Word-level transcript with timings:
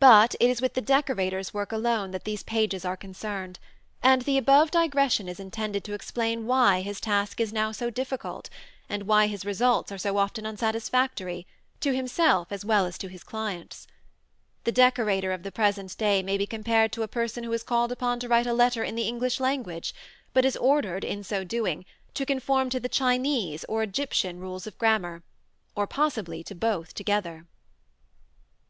But 0.00 0.34
it 0.38 0.50
is 0.50 0.60
with 0.60 0.74
the 0.74 0.82
decorator's 0.82 1.54
work 1.54 1.72
alone 1.72 2.10
that 2.10 2.24
these 2.24 2.42
pages 2.42 2.84
are 2.84 2.94
concerned, 2.94 3.58
and 4.02 4.20
the 4.20 4.36
above 4.36 4.70
digression 4.70 5.30
is 5.30 5.40
intended 5.40 5.82
to 5.84 5.94
explain 5.94 6.46
why 6.46 6.82
his 6.82 7.00
task 7.00 7.40
is 7.40 7.50
now 7.50 7.72
so 7.72 7.88
difficult, 7.88 8.50
and 8.86 9.04
why 9.04 9.28
his 9.28 9.46
results 9.46 9.90
are 9.90 9.96
so 9.96 10.18
often 10.18 10.44
unsatisfactory 10.44 11.46
to 11.80 11.96
himself 11.96 12.48
as 12.52 12.66
well 12.66 12.84
as 12.84 12.98
to 12.98 13.08
his 13.08 13.24
clients. 13.24 13.86
The 14.64 14.72
decorator 14.72 15.32
of 15.32 15.42
the 15.42 15.50
present 15.50 15.96
day 15.96 16.22
may 16.22 16.36
be 16.36 16.46
compared 16.46 16.92
to 16.92 17.02
a 17.02 17.08
person 17.08 17.42
who 17.42 17.52
is 17.54 17.62
called 17.62 17.90
upon 17.92 18.20
to 18.20 18.28
write 18.28 18.46
a 18.46 18.52
letter 18.52 18.84
in 18.84 18.94
the 18.94 19.08
English 19.08 19.40
language, 19.40 19.94
but 20.34 20.44
is 20.44 20.54
ordered, 20.58 21.02
in 21.02 21.24
so 21.24 21.44
doing, 21.44 21.86
to 22.12 22.26
conform 22.26 22.68
to 22.68 22.78
the 22.78 22.90
Chinese 22.90 23.64
or 23.70 23.82
Egyptian 23.82 24.38
rules 24.38 24.66
of 24.66 24.76
grammar, 24.76 25.22
or 25.74 25.86
possibly 25.86 26.44
to 26.44 26.54
both 26.54 26.92
together. 26.94 27.46